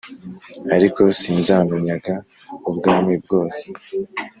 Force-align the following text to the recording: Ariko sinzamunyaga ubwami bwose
Ariko 0.75 1.01
sinzamunyaga 1.19 2.15
ubwami 2.69 3.13
bwose 3.23 3.65